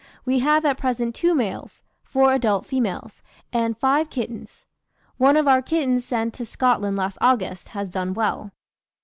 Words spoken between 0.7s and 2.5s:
present two males, four